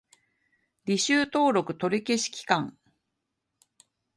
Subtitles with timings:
[0.87, 2.75] 履修登録取り消し期間